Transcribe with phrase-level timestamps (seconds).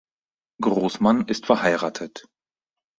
[0.63, 2.25] Großmann ist verheiratet.